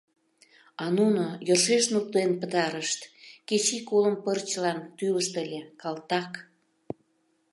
[0.83, 3.01] А нуно— йӧршеш нултен пытарышт,
[3.47, 6.31] кеч ик олым пырчылан тӱлышт ыле, калтак!..